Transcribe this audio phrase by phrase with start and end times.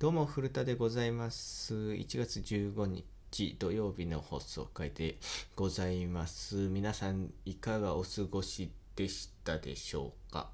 [0.00, 1.74] どうも古田でございます。
[1.74, 5.18] 1月15日土曜日の放送回で
[5.54, 6.56] ございます。
[6.56, 10.48] 皆さんいかがお過ごしでしたでしょうか？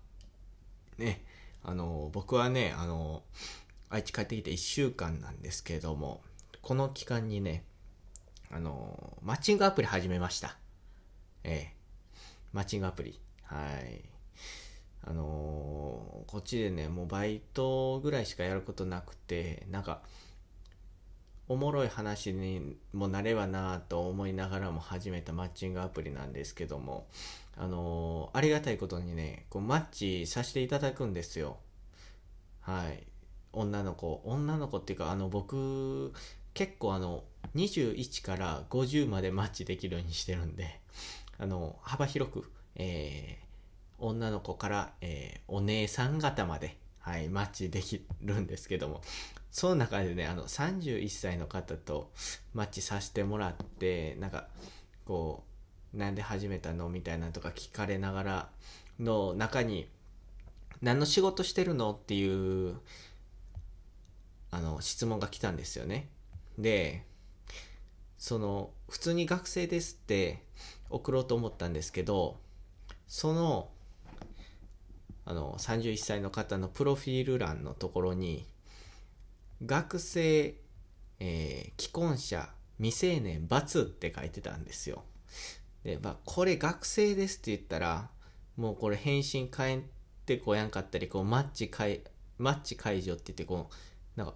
[0.98, 1.24] ね
[1.62, 3.22] あの僕はねあの
[3.88, 6.22] 愛知帰ってきて1週間なんですけども
[6.60, 7.62] この期間にね
[8.50, 10.56] あのマッチングアプリ始めました。
[11.44, 11.76] ええ
[12.52, 13.20] マッチングアプリ。
[13.44, 14.15] はい。
[15.06, 20.02] あのーこっちでねもうバイトぐらいしかやることなくてなんか
[21.48, 27.06] おもろい話にもなればなと思いながらも始めたマッチングアプリなんですけども
[27.56, 31.58] あのーありがたいことにねこうマッチさせていただくんですよ。
[32.60, 33.06] はい。
[33.52, 36.12] 女の子女の子っていうかあの僕
[36.52, 37.22] 結構あの
[37.54, 40.80] 21から50までマッチできるようにしてるんで
[41.38, 43.45] あの幅広く、えー
[43.98, 49.02] 女の子から、えーお姉さん方まで、はい、マッチできるんですけども。
[49.56, 52.12] その中でねあの31歳の方と
[52.52, 54.48] マッチさせてもらってなんか
[55.06, 55.44] こ
[55.94, 58.48] うなんで始めたのみたいなとか聞かれながら
[59.00, 59.88] の中に
[60.82, 62.76] 何の仕事してるのっていう
[64.50, 66.10] あの質問が来たんですよね。
[66.58, 67.06] で
[68.18, 70.42] その普通に学生ですって
[70.90, 72.38] 送ろうと思ったんですけど
[73.08, 73.70] その
[75.26, 78.46] あの31歳の方のプロフィール欄のところに
[79.64, 80.54] 学生、
[81.20, 85.02] えー既婚者未成年×って書いてたんですよ。
[85.82, 88.10] で、まあ、これ学生ですって言ったら
[88.56, 89.80] もうこれ返信返っ
[90.24, 92.02] てこやんかったりこうマッチ解
[92.38, 94.34] マッチ解除って言ってこうなんか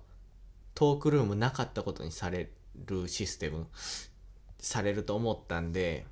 [0.74, 2.50] トークルームなかったことにされ
[2.86, 3.66] るシステム
[4.58, 6.06] されると思ったんで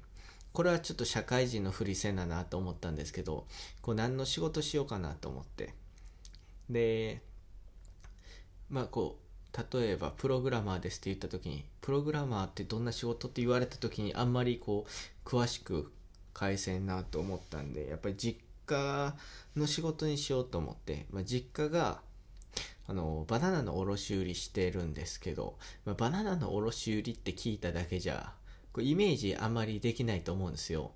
[0.58, 3.46] これはちょっと社会人のふりせななと思ったんですけど
[3.80, 5.72] こう何の仕事しようかなと思って。
[6.68, 7.22] で
[8.68, 9.20] まあこ
[9.54, 15.92] う例えばプログラマーですって言った時にプログラマーってどんな仕事って言われた時にあんまりこう詳しく
[16.34, 19.14] 返せんなと思ったんでやっぱり実家
[19.54, 22.00] の仕事にしようと思って、まあ、実家が
[22.88, 28.32] あのバナナの卸売りしてるんですけど、まあ、バナナの卸売りって聞いただけじゃ
[28.72, 30.92] こうイメージあんまりできないと思うんですよ。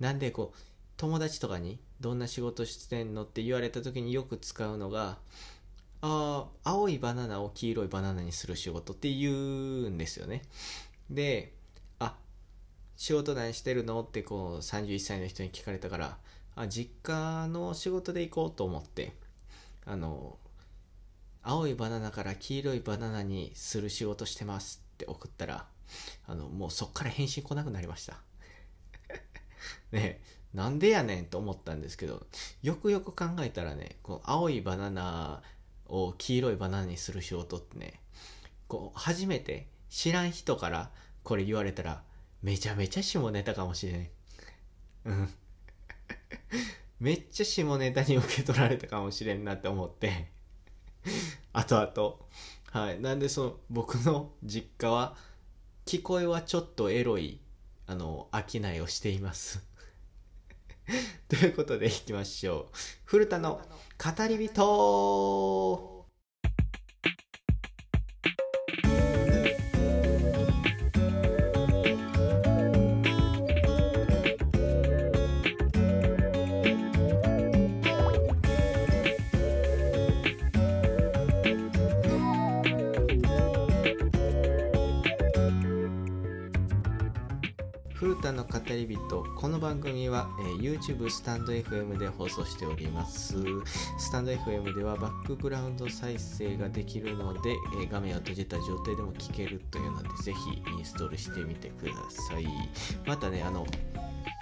[0.00, 0.58] なんでこう
[0.96, 5.18] 友達とかにどんな仕事してんのって言われた時によく使うのが
[6.00, 10.42] あー青いバナナを黄色いバナナにする仕事って言うんですよね。
[11.10, 11.54] で
[11.98, 12.16] あ
[12.96, 16.18] 仕事何してるのってこう31歳の人に聞かれたから
[16.56, 19.14] あ実家の仕事で行こうと思って
[19.86, 20.38] あの
[21.42, 25.66] 青いバナナから黄色いバナナにする仕事してますって送ったら
[26.26, 28.20] あのもうそっから返信来なくなりました。
[29.92, 30.20] ねえ
[30.54, 32.26] なんでやねんと思ったんですけど
[32.62, 35.42] よくよく考えたらねこの青いバナナ
[35.86, 38.00] を黄色いバナナにする仕事ってね
[38.68, 40.90] こう初めて知らん人から
[41.24, 42.04] これ言われたら
[42.42, 44.08] めちゃめちゃ下ネタかもしれん。
[45.06, 45.34] うん。
[47.00, 50.30] めっちゃ下ネタに受け取られたかもしれんなって思って。
[51.52, 52.16] 後々
[52.70, 53.00] はい。
[53.00, 55.16] なんでその僕の実家は
[55.86, 57.40] 聞こえはちょっとエロい
[57.86, 59.62] あの商いをしています。
[61.28, 62.76] ということでいきましょう。
[63.04, 63.60] 古田の
[63.98, 65.93] 語り人。
[88.24, 93.34] 古田の語り人この番組は、えー YouTube スタンド FM で放送しております
[93.98, 102.46] スタンド FM ではバックグラウンド再生ができるので、えー画面を閉じた状態でも聞けるというのでぜひインストールしてみてください
[103.04, 103.66] またねあの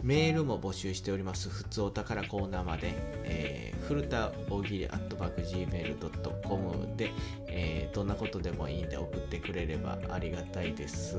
[0.04, 1.48] メールも募集しております。
[1.48, 2.94] ふつおたからコーナーまで、
[3.24, 7.10] えー、古田大喜利 at back gmail.com で、
[7.48, 11.16] えーどんなことでもいいんで送ってくれればありがたいです。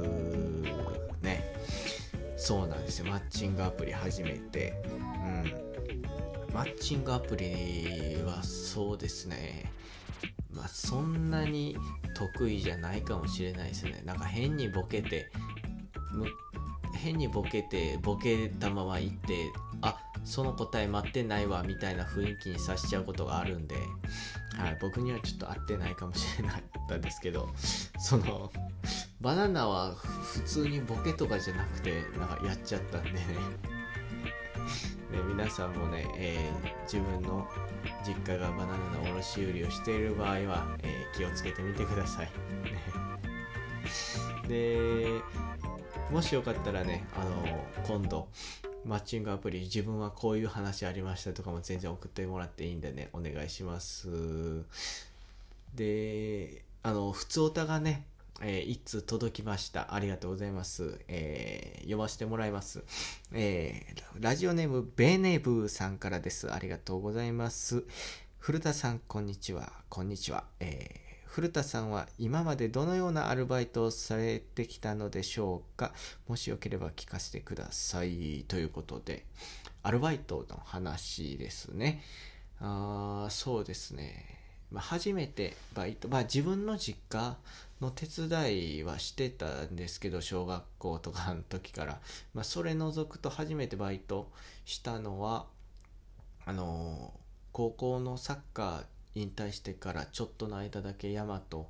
[1.22, 1.44] ね。
[2.36, 3.06] そうなんですよ。
[3.06, 4.74] マッチングアプリ始めて。
[4.86, 6.54] うん。
[6.54, 9.72] マッチングアプリはそうですね。
[10.52, 11.78] まあそんなに
[12.16, 14.02] 得意じゃないかもしれないですね。
[14.06, 15.32] なんか変にボケて、
[16.96, 19.52] 変にボケてボケたまま行って
[19.82, 23.76] あその答え待ってないわみたいな雰囲気にさしちゃうことがあるんで、
[24.58, 27.50] はい、僕にはちょっと合ってないかもしれなかったんですけど
[28.00, 28.52] その
[29.24, 33.20] バナナは普通にボケとかじゃなくてなんかやっちゃったんでね
[35.12, 37.48] ね、皆さんもね、えー、自分の
[38.06, 42.32] 実家がバナナの卸売りをしている場合は、えー、気をつけてみてください。
[44.50, 45.08] で
[46.12, 48.28] もしよかったらねあの今度
[48.84, 54.10] マッチングアプリ自分はこういう話ありましたとかも全然送ってもらっていいんでねお願いします
[55.76, 58.06] であの普通おたがね
[58.42, 59.94] えー、一通届きました。
[59.94, 61.00] ありがとうございます。
[61.08, 62.84] えー、読ませてもらいます。
[63.32, 66.52] えー、ラジオネーム、ベネブーさんからです。
[66.52, 67.84] ありがとうございます。
[68.40, 69.72] 古田さん、こんにちは。
[69.90, 70.46] こんにちは。
[70.60, 71.04] え
[71.34, 75.92] 古田さんは今までどのようなアルバイトをされてきたのでしょうか
[76.28, 78.46] もしよければ聞かせてください。
[78.48, 79.26] ということで、
[79.82, 82.04] アルバイトの話ですね。
[82.60, 84.44] あそうですね。
[84.70, 87.36] まあ、初めてバイト、まあ自分の実家
[87.84, 92.02] の手伝いはしてたんですけど、小学校とかの時から。
[92.34, 94.32] まあそれ除くと初めてバイト
[94.66, 95.48] したのは、
[96.46, 97.14] あの
[97.52, 98.86] 高校のサッカー
[99.16, 101.70] 引退してからちょっとの間だけヤマト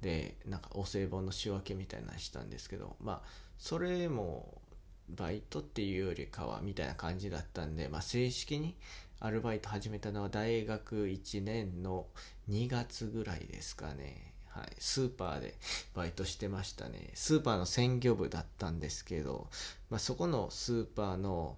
[0.00, 4.62] でなんかお歳暮の仕分けみたいなのしたんですけどまあそれも
[5.08, 8.76] バイトっていうよりかはみたいな感じだったんで、まあ、正式に
[9.20, 12.06] アルバイト始めたのは大学1年の
[12.48, 14.31] 2月ぐらいですかね。
[14.54, 15.54] はい、スーパーで
[15.94, 17.10] バイトしてましたね。
[17.14, 19.48] スーパーの鮮魚部だったんですけど、
[19.88, 21.56] まあ、そこのスーパーの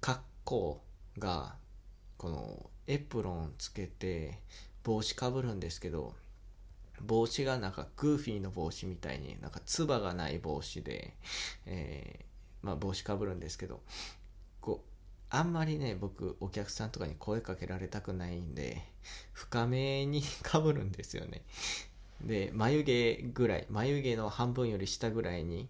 [0.00, 0.82] 格好
[1.18, 1.54] が
[2.16, 4.38] このエプロンつけて
[4.82, 6.14] 帽子かぶるんですけど
[7.00, 11.14] 帽子がなんかグーフィーの帽子みたいになんかつばがない帽子で、
[11.66, 13.80] えー、まあ、帽子かぶるんですけど
[14.60, 14.88] こう
[15.30, 18.82] あんまりね僕お客さんとかに声かけられたくないんで
[19.32, 21.42] 深めにかぶるんですよね
[22.24, 25.68] で眉毛ぐらい眉毛の半分より下ぐらいに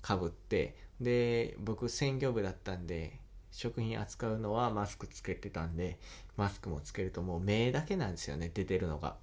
[0.00, 3.18] かぶってで僕鮮魚部だったんで
[3.58, 5.98] 食品扱うのはマスクつけてたんで、
[6.36, 9.16] マスクもつけるともう目だけなんですよね、出てるのが。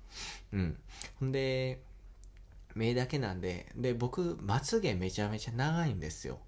[0.51, 0.77] うん。
[1.19, 1.80] ほんで、
[2.74, 6.39] 目だけなんで、で、僕、まつげめちゃめちゃ長いんですよ。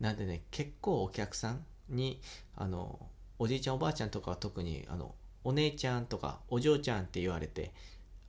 [0.00, 2.20] なんでね、結構お客さんに、
[2.56, 2.98] あの、
[3.38, 5.14] おじいちゃんおばあちゃんとかは特に、あの、
[5.44, 7.72] お姉ちゃんとかお嬢ちゃんって言われて、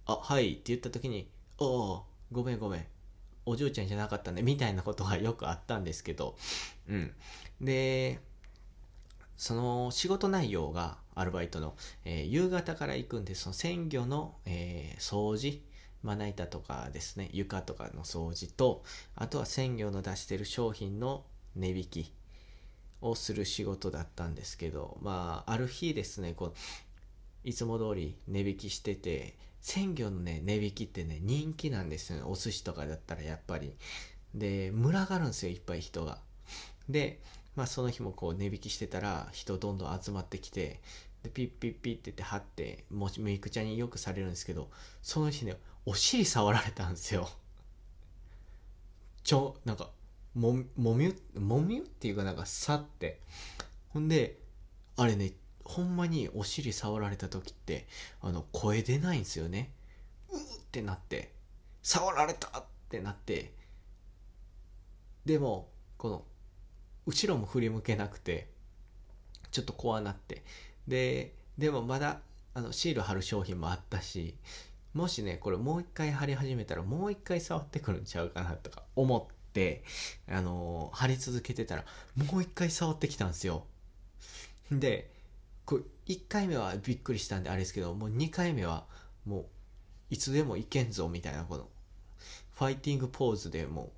[0.05, 2.85] あ、はいって言った時に、おお、ごめんごめん。
[3.45, 6.35] お嬢ちゃんじゃなかったね、みたいなことがよくあったんですけど、
[6.89, 7.13] うん。
[7.61, 8.19] で、
[9.37, 11.75] その仕事内容がアルバイトの、
[12.05, 15.61] えー、夕方から行くんでその鮮魚の、えー、掃除
[16.03, 18.83] まな板とかですね床とかの掃除と
[19.15, 21.25] あとは鮮魚の出してる商品の
[21.55, 22.13] 値引き
[23.01, 26.53] をする仕事だったんですけどまあある日ですねこう
[27.43, 29.35] いつも通り値引きしてて
[29.65, 32.23] 鮮魚のね値引きってね人気なんですよね。
[32.23, 33.73] お寿司とかだったらやっぱり。
[34.35, 36.19] で群がるんですよいっぱい人が。
[36.88, 37.19] で
[37.56, 40.81] まあその日もこう値引きしてたら人どんどん集まってきて
[41.23, 44.69] でピッピッピッって言って貼ってもメイクちゃんによくされるんですけど
[45.01, 47.27] その日ねお尻触られたんですよ。
[49.23, 49.89] ちょなんか
[50.35, 53.19] ももみゅもみゅっていうかなんかさって。
[53.89, 54.38] ほんで
[54.95, 55.31] あれね
[55.65, 57.88] ほんまにお尻触られた時って
[58.21, 59.71] あの声出ないんですよね。
[60.31, 60.41] うーっ
[60.71, 61.33] てなって
[61.81, 63.51] 触られたってなって
[65.25, 65.67] でも
[65.97, 66.23] この
[67.06, 68.47] 後ろも振り向けなくて
[69.51, 70.44] ちょっと怖なって。
[70.88, 72.19] ででもまだ
[72.53, 74.35] あのシール貼る商品もあったし
[74.94, 79.84] もしねこれもう一回貼り始めたらもう一回触ってくるんちゃうかなとか思って
[80.29, 83.65] あの貼り続けてたらもう一回触ってきたんですよ。
[84.72, 85.10] で
[85.65, 88.86] こう1回目はびっくりしたんであれですけどもう2回目は
[89.25, 89.45] もう
[90.10, 91.67] いつでもいけんぞみたいなこの
[92.53, 93.89] ファイティングポーズでもう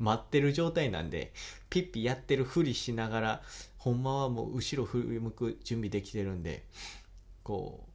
[0.00, 1.32] 待ってる状態なんで、
[1.68, 3.42] ピッピやってるふりしながら、
[3.76, 6.64] ほんまはもう後ろ振り向く準備できてるんで、
[7.44, 7.90] こう、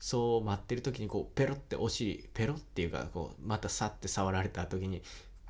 [0.00, 5.00] そう待ってる時にこう、ペロってお尻、ペロっていうか、こう、またさって触られた時に、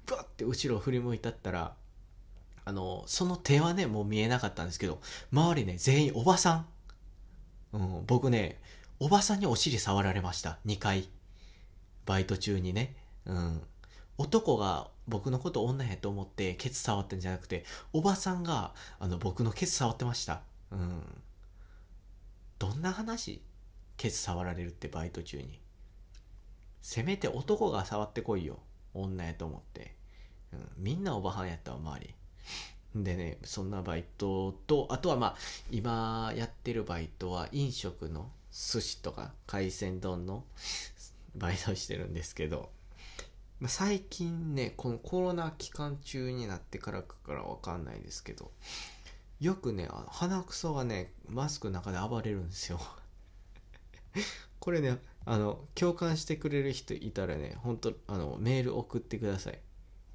[0.06, 1.74] バッて後ろ振り向いたったら、
[2.66, 5.00] あの、その手はね、もう見えなかったんですけど、
[5.32, 6.66] 周りね、全員おばさん。
[7.72, 8.60] うん、僕ね、
[9.00, 10.58] おばさんにお尻触られました。
[10.66, 11.08] 2回。
[12.04, 12.94] バイト中にね。
[13.24, 13.62] うん。
[14.18, 21.02] 男が僕のこと女やと思ってケツ触ってんじゃなくておばさんがあの僕のケツ触ってましたうん
[22.58, 23.42] どんな話？
[23.98, 25.60] ケツ触られるってバイト中に
[26.80, 28.58] せめて男が触ってこいよ
[28.94, 29.94] 女やと思って、
[30.52, 32.14] うん、みんなおばはんやったわ周り
[32.94, 35.36] でねそんなバイトとあとはまあ
[35.70, 40.44] 今やってるバイトは飲食の寿司とか海鮮丼の
[41.34, 42.70] バイトをしてるんですけど
[43.58, 48.50] まあ、最近ねこのコロナ期間中になってからかからわかんないですけど
[49.40, 52.80] よくね鼻くそがねマスクの中で暴れるんですよ。
[54.60, 59.58] これねあの共感してくれる人いたらね本当あのメール送ってください。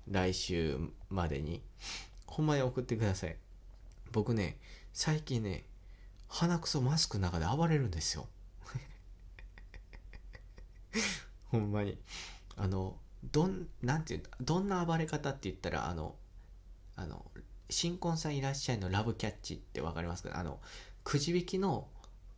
[0.08, 1.62] 来週までに。
[2.32, 3.36] ほんまに送ってください。
[4.14, 4.58] 僕ね
[4.94, 5.66] 最近ね
[6.30, 8.28] 鼻くそマスクの中で暴れるんですよ。
[11.52, 11.98] ほんまに。
[12.56, 12.98] あの
[13.32, 16.16] どんなんていうどんな暴れ方って言ったらあの
[16.96, 17.26] あの
[17.70, 20.38] 新婚さんいらっしゃいのラブキャッチって分かりますか？
[20.38, 20.60] あの
[21.04, 21.88] くじ引きの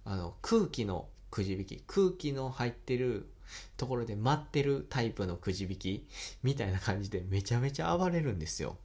[0.05, 1.83] あの空気のくじ引き。
[1.85, 3.29] 空気の入ってる
[3.77, 6.07] ところで待ってるタイプのくじ引き
[6.41, 8.77] みたいな感じでめちゃめちゃ暴れるんですよ。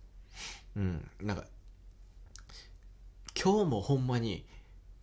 [0.78, 1.44] うんなんか
[3.40, 4.46] 今日もほんまに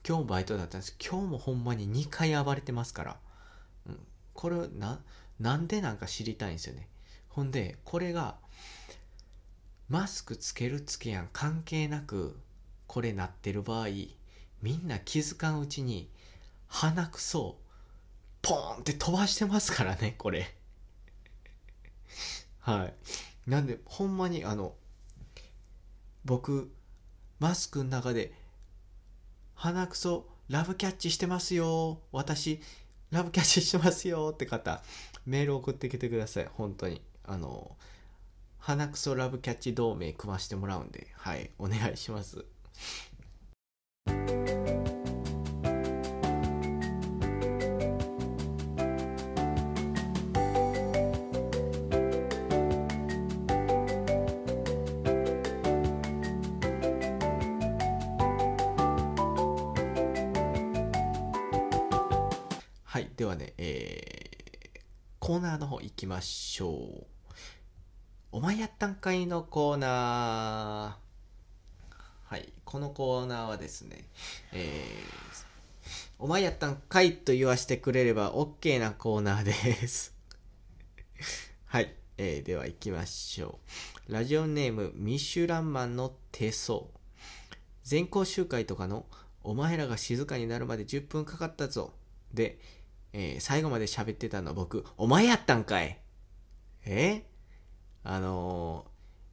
[0.08, 0.96] 今日バイトだったんです。
[1.04, 3.18] 今日もほんまに2回暴れてますから、
[3.88, 4.00] うん、
[4.34, 5.00] これな
[5.40, 6.88] なんでなんか知りたいんですよね。
[7.28, 8.36] ほんでこれが
[9.90, 11.30] マスクつけるつけやん。
[11.34, 12.40] 関係なく
[12.88, 13.88] これなってる場合
[14.62, 16.10] みんな気づかんうちに
[16.68, 17.58] 鼻くそ
[18.42, 20.56] ポーンって飛ばしてますからねこれ。
[22.62, 22.94] はい。
[23.50, 24.74] なんでほんまにあの
[26.26, 26.72] 僕
[27.40, 28.34] マスクの中で
[29.54, 32.02] 鼻くそラブキャッチしてますよ。
[32.12, 32.60] 私
[33.12, 34.32] ラブキャッチしてますよ。
[34.34, 34.84] って方
[35.26, 36.50] メール送ってきてください。
[36.52, 37.02] 本当に。
[37.24, 37.76] あの
[38.60, 42.46] 鼻くそラブキャッチ同盟組ましてもらうんで、はい、お願いします。
[63.16, 64.80] ではね、えー、
[65.20, 67.06] コーナーの方行きましょう。
[68.34, 72.34] お前やったんかいのコーナー。
[72.34, 74.04] はい、このコーナーはですね、
[74.52, 75.46] えー、
[76.20, 80.14] お前やったんかいと言わせてくれれば OK なコーナーです。
[81.68, 83.60] はい、えー、では行きましょ
[84.10, 84.12] う。
[84.12, 86.82] ラジオネームミシュランマンの手相。
[87.84, 89.06] 全校集会とかの
[89.42, 91.94] お前らが静かになるまで10分かかったぞ。
[92.34, 92.60] で、
[93.18, 95.98] えー、最後まで喋ってたの僕、お前やったんかい
[96.86, 97.24] え？
[98.04, 98.86] あの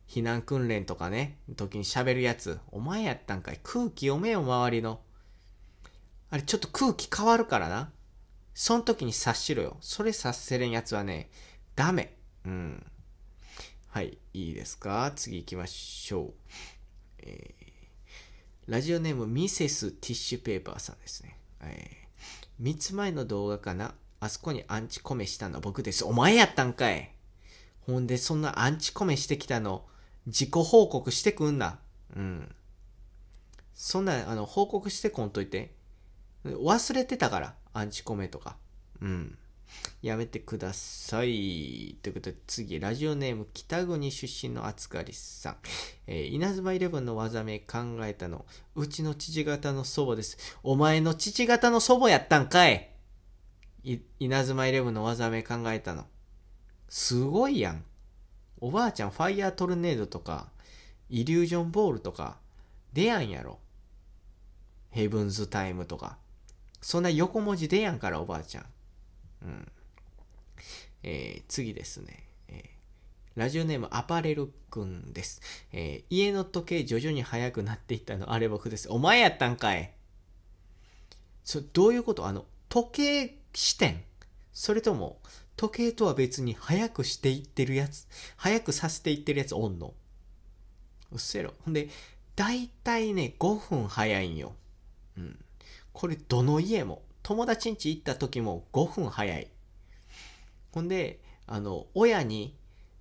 [0.08, 3.58] ー、避難訓練とかね、時に喋るやつ、お前やったんかい。
[3.64, 5.00] 空気読めよ、周りの。
[6.30, 7.90] あれ、ちょっと空気変わるからな。
[8.54, 9.78] その時に察しろよ。
[9.80, 11.28] それ察せれんやつはね、
[11.74, 12.14] ダメ。
[12.44, 12.86] うん。
[13.88, 15.12] はい、いいですか？
[15.16, 16.32] 次行きましょう。
[17.18, 21.36] えー、ラジオネームミセスティッシュペーパーさんですね。
[21.62, 22.01] えー、
[22.60, 23.94] 3つ前の動画かな？
[24.20, 26.04] あそこにアンチコメしたの僕です。
[26.04, 27.10] お前やったんかい
[27.86, 29.84] ほんで、そんなアンチコメしてきたの、
[30.26, 31.80] 自己報告してくんな。
[32.14, 32.54] うん。
[33.74, 35.74] そんな、あの、報告してこんといて。
[36.44, 38.56] 忘れてたから、アンチコメとか。
[39.00, 39.36] うん。
[40.02, 41.96] やめてください。
[42.02, 45.56] ということで、次、ラジオネーム、北国出身の厚かりさん。
[46.06, 50.58] えー、稲妻イレブンの技名考えたの、うちの父方の祖母です。
[50.62, 52.88] お前の父方の祖母やったんかい
[54.20, 56.06] 稲妻イレブンの技名考えたの。
[56.88, 57.84] すごいやん。
[58.60, 60.48] おばあちゃんファイヤートルネードとか、
[61.10, 62.38] イリュージョンボールとか、
[62.92, 63.58] 出やんやろ。
[64.90, 66.18] ヘブンズタイムとか。
[66.80, 68.64] そんな横文字出やんから、おばあちゃん。
[69.42, 69.72] うん。
[71.02, 72.24] えー、次ですね。
[72.48, 75.40] えー、ラジオネームアパレルくんです。
[75.72, 78.88] えー、家の時計徐々に速くなっていったの、あれ僕です。
[78.90, 79.92] お前やったんかい。
[81.44, 82.26] そどういうこと？
[82.26, 84.02] あの、時計視点
[84.52, 85.20] それとも、
[85.56, 88.06] 時計とは別に早くしていってるやつ、
[88.36, 89.94] 早くさせていってるやつおんの。
[91.10, 91.54] うっせろ。
[91.64, 91.88] ほんで、
[92.36, 94.54] だいたいね、5分早いんよ。
[95.16, 95.44] うん。
[95.92, 99.48] これ、どの家も、友達ん家行った時も5分早い。
[100.72, 102.56] ほんで、あの、親に、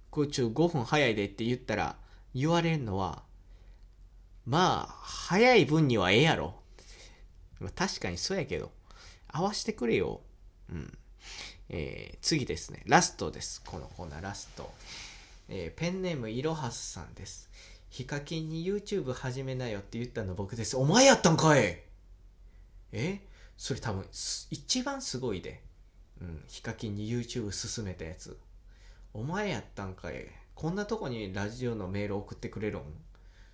[0.10, 1.96] これちょ、5分早いでって言ったら、
[2.34, 3.24] 言われるのは、
[4.46, 6.56] まあ、早い分にはええやろ。
[7.76, 8.72] 確かにそうやけど、
[9.28, 10.22] 合わしてくれよ。
[10.70, 10.98] うん。
[11.70, 13.62] えー、次ですね、ラストです。
[13.66, 14.72] このコーナー、ラスト。
[15.48, 17.50] えー、ペンネームいろはすさんです。
[17.90, 20.78] ヒカキンに YouTube 始めなよって言ったの僕です。
[20.78, 21.82] お前やったんかい
[22.94, 23.22] え？
[23.62, 24.04] それ多分、
[24.50, 25.62] 一番すごいで。
[26.20, 28.36] うん、ヒカキンに YouTube 進めたやつ。
[29.14, 30.26] お前やったんかい
[30.56, 32.82] こんなとこにラジオのメール送ってくれるん？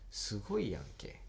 [0.09, 1.19] すごいやんけ。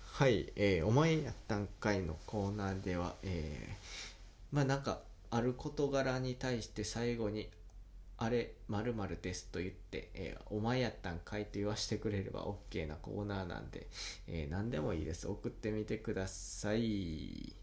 [0.00, 5.00] はい、えー、お前やったんかいのコーナーでは、えー、まあなんか、
[5.30, 7.50] ある事柄に対して最後に
[8.16, 13.88] 「あれ〇〇ですと言って、えーお前やったんかいと言わせてくれれば OK なコーナーなんで、
[14.26, 17.54] えー何でもいいです送ってみてください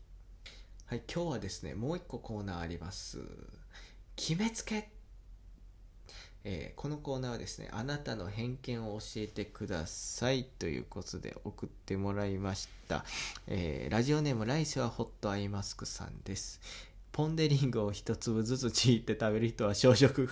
[0.91, 3.19] はい今日はですねもう一個コーナーあります。
[4.17, 4.89] 決めつけ。
[6.43, 10.43] えーこのコーナーはですねあなたの偏見を教えてください。
[10.43, 13.05] ということで送ってもらいました、
[13.47, 16.59] えーラジオネーム来世はホットアイマスクさんです。
[17.13, 20.29] ポン・デ・リングを一粒ずつちぎって食べる人は小食。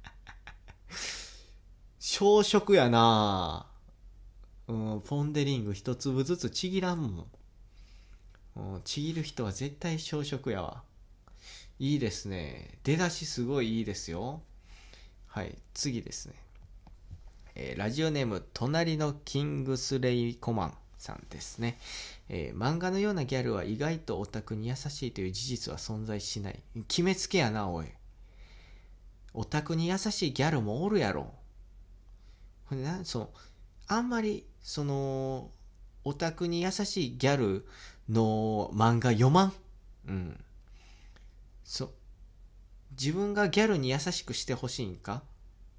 [2.00, 3.66] 小食やな
[4.66, 7.26] うんポン・デ・リング一粒ずつちぎらんもん。
[8.56, 10.82] うんちぎる人は絶対小食やわ。
[11.78, 12.78] いいですね。
[12.84, 14.42] 出だしすごいいいですよ。
[15.26, 16.34] はい次ですね、
[17.56, 21.78] えーラジオネーム隣のキングスレイコマンさんですね、
[22.28, 26.62] えー漫画のようなギャルは意外とオタクに優しいという事実は存在しない。
[26.86, 27.86] 決めつけやなおい。
[29.32, 31.32] オタクに優しいギャルもおるやろ。
[32.66, 33.30] ほんでなその
[33.88, 35.50] あんまりその
[36.04, 37.66] オタクに優しいギャル
[38.08, 39.52] の漫画読まん？
[40.08, 40.44] うん。
[41.64, 41.90] そう。
[42.98, 45.22] 自分がギャルに優しくしてほしいんか？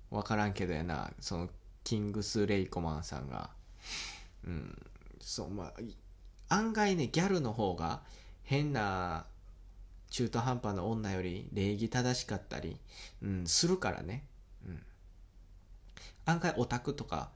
[0.09, 1.11] わからんけどやな。
[1.19, 1.49] その
[1.83, 3.49] キングス・レイコマンさんが。
[4.45, 4.81] うん。
[5.19, 5.95] そうまあい
[6.49, 8.01] 案外ねギャルの方が
[8.43, 9.25] 変な
[10.11, 12.77] 中途半端な女より礼儀正しかったり、
[13.23, 14.23] うん、するからね、
[14.67, 14.81] うん、
[16.25, 17.31] 案外オタクとか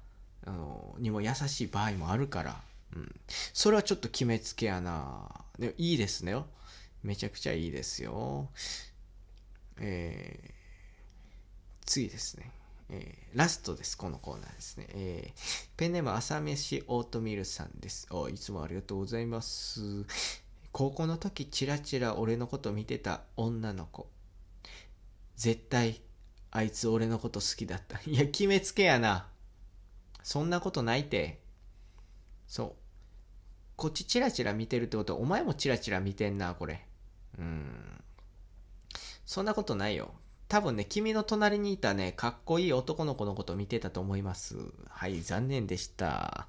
[0.45, 2.61] あのにも優しい場合もあるから、
[2.95, 3.15] うん、
[3.53, 5.29] それはちょっと決めつけやな。
[5.57, 6.31] でもいいですね。
[6.31, 6.47] よ
[7.03, 8.49] めちゃくちゃいいですよ。
[9.79, 10.59] えー
[11.85, 12.51] 次ですね、
[12.89, 13.97] えーラストです。
[13.97, 18.07] このコーナーですね、えーペンネーム朝飯オートミールさんです。
[18.11, 19.81] おいつもありがとうございます。
[20.71, 24.07] 高校の時チラチラ俺のこと見てた女の子。
[25.35, 26.01] 絶対
[26.51, 27.99] あいつ俺のこと好きだった。
[28.09, 29.27] いや決めつけやな。
[30.23, 31.39] そんなことないて。
[32.47, 32.78] そう。
[33.79, 36.85] こっちチラチラ見てるってことはお前もチラチラ見てんなこれ。
[37.37, 38.03] うん。
[39.25, 40.11] そんなことないよ。
[40.49, 44.57] 多分ね君の隣にいたねかっこいい男の子のこと見てたと思います。
[44.89, 46.45] はい残念でした。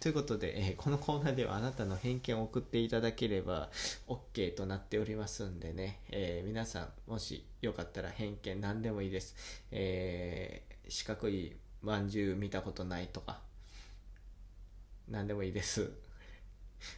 [0.00, 3.70] ということで、えーこのコーナーではあなたの偏見を送っていただければ
[4.06, 9.34] OK となっておりますんでね、えー皆さんもしよかったら偏見何でもいいです、
[9.70, 13.38] えー四角いまんじゅう見たことないとか
[15.08, 16.03] 何でもいいです。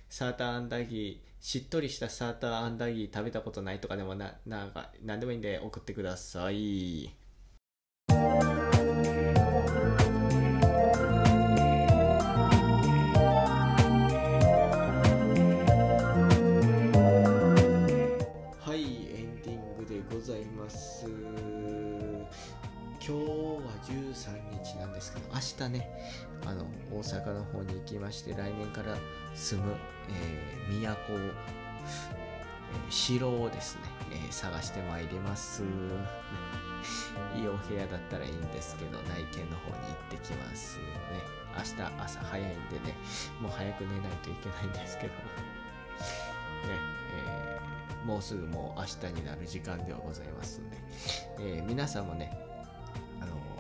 [0.09, 7.11] サーターアンダギーしっとりしたサーターアンダギー食べたことないとかでもななんか何でもいいんで送ってください。
[18.61, 18.83] はい
[19.15, 21.07] エンディングでございます。
[23.07, 25.89] 今日は13日なんですけど明日ね
[26.45, 28.97] あの大阪の方に行きまして来年から
[29.33, 29.75] 住む、
[30.09, 31.33] えー都を、えー
[32.91, 35.63] 城をですね、えー探してまいります。
[37.37, 40.85] いいお部屋だったらいいんですけど内見の方に行ってきますね。
[41.57, 42.97] 明日朝早いんでね
[43.41, 45.13] もう早く寝ないといけないんですけど。
[45.13, 45.17] ね、
[47.15, 50.77] えーもうすぐもう明日になる時間ではございますんで、
[51.39, 52.37] えー皆さんもね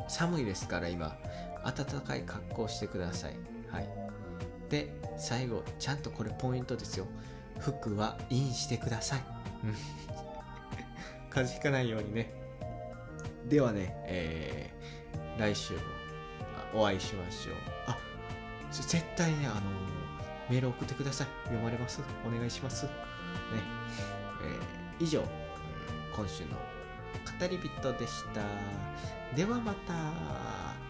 [0.08, 1.16] 寒いですから今
[1.64, 3.36] 暖かい格好をしてください。
[3.70, 3.88] はい。
[4.68, 7.06] で最後ちゃんとこれポイントですよ。
[7.58, 9.20] 服はインしてください。
[11.30, 12.32] 風邪ひかないようにね。
[13.46, 14.76] ではね、えー
[15.38, 15.80] 来週も
[16.74, 17.54] お会いしましょう。
[17.88, 17.98] あ
[18.72, 19.60] 絶対ねあの
[20.48, 21.26] メール送ってください。
[21.44, 22.00] 読まれます？
[22.26, 22.86] お願いします？
[22.86, 22.92] ね。
[24.42, 25.22] えー以上、
[26.16, 26.50] 今週の
[27.18, 28.42] 語り人でした。
[29.34, 30.85] ではまた。